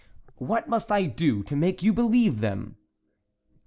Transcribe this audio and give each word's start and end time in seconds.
"What 0.39 0.67
must 0.67 0.91
I 0.91 1.05
do 1.05 1.43
to 1.43 1.55
make 1.55 1.83
you 1.83 1.93
believe 1.93 2.39
them?" 2.39 2.75